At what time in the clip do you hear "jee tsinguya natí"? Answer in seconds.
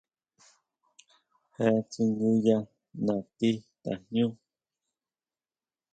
1.55-3.51